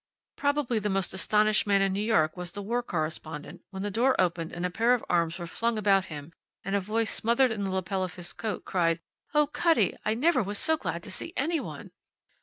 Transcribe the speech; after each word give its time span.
Probably 0.35 0.79
the 0.79 0.89
most 0.89 1.13
astonished 1.13 1.67
man 1.67 1.83
in 1.83 1.93
New 1.93 2.01
York 2.01 2.35
was 2.35 2.53
the 2.53 2.63
war 2.63 2.81
correspondent 2.81 3.61
when 3.69 3.83
the 3.83 3.91
door 3.91 4.19
opened 4.19 4.51
and 4.51 4.65
a 4.65 4.71
pair 4.71 4.95
of 4.95 5.05
arms 5.11 5.37
were 5.37 5.45
flung 5.45 5.77
about 5.77 6.05
him, 6.05 6.33
and 6.63 6.75
a 6.75 6.79
voice 6.79 7.11
smothered 7.13 7.51
in 7.51 7.65
the 7.65 7.69
lapel 7.69 8.03
of 8.03 8.15
his 8.15 8.33
coat 8.33 8.65
cried: 8.65 8.99
"Oh, 9.35 9.45
Cutty, 9.45 9.95
I 10.03 10.15
never 10.15 10.41
was 10.41 10.57
so 10.57 10.75
glad 10.75 11.03
to 11.03 11.11
see 11.11 11.33
any 11.37 11.59
one!" 11.59 11.91